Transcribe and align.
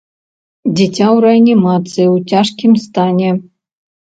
Дзіця 0.79 1.05
ў 1.07 1.17
рэанімацыі 1.25 2.07
ў 2.13 2.33
цяжкім 2.33 2.71
стане. 2.89 3.29